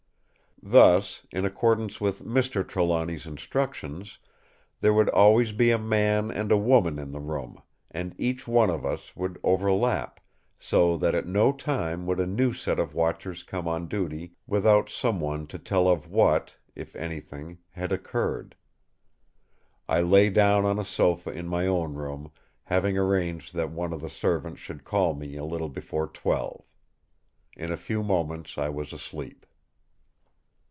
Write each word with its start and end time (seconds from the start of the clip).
Thus, 0.63 1.25
in 1.31 1.43
accordance 1.43 1.99
with 1.99 2.21
Mr. 2.23 2.65
Trelawny's 2.65 3.25
instructions, 3.25 4.19
there 4.79 4.93
would 4.93 5.09
always 5.09 5.53
be 5.53 5.71
a 5.71 5.79
man 5.79 6.29
and 6.29 6.51
a 6.51 6.57
woman 6.57 6.99
in 6.99 7.09
the 7.11 7.19
room; 7.19 7.59
and 7.89 8.13
each 8.19 8.47
one 8.47 8.69
of 8.69 8.85
us 8.85 9.15
would 9.15 9.39
overlap, 9.43 10.19
so 10.59 10.97
that 10.97 11.15
at 11.15 11.25
no 11.25 11.51
time 11.51 12.05
would 12.05 12.19
a 12.19 12.27
new 12.27 12.53
set 12.53 12.77
of 12.77 12.93
watchers 12.93 13.41
come 13.41 13.67
on 13.67 13.87
duty 13.87 14.33
without 14.45 14.87
some 14.87 15.19
one 15.19 15.47
to 15.47 15.57
tell 15.57 15.87
of 15.87 16.07
what—if 16.11 16.95
anything—had 16.95 17.91
occurred. 17.91 18.55
I 19.89 20.01
lay 20.01 20.29
down 20.29 20.63
on 20.65 20.77
a 20.77 20.85
sofa 20.85 21.31
in 21.31 21.47
my 21.47 21.65
own 21.65 21.95
room, 21.95 22.31
having 22.65 22.99
arranged 22.99 23.55
that 23.55 23.71
one 23.71 23.93
of 23.93 23.99
the 24.01 24.11
servants 24.11 24.61
should 24.61 24.83
call 24.83 25.15
me 25.15 25.37
a 25.37 25.43
little 25.43 25.69
before 25.69 26.05
twelve. 26.05 26.63
In 27.57 27.71
a 27.71 27.77
few 27.77 28.03
moments 28.03 28.59
I 28.59 28.69
was 28.69 28.93
asleep. 28.93 29.47